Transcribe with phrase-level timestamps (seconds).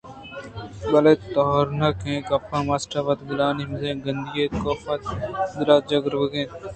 [0.91, 5.05] بلئے تورناکیں گپ ماسٹر ءِ وت گلائیءُمزن گندی اَت کہ کاف ءِ
[5.57, 6.49] دل ءَ جِک ورگ ءَ اَت